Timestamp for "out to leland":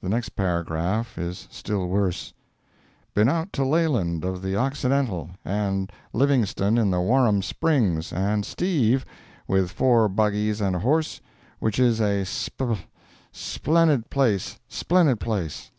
3.28-4.24